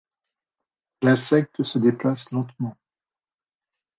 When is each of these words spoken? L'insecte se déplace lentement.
L'insecte 1.03 1.61
se 1.71 1.77
déplace 1.83 2.31
lentement. 2.31 2.75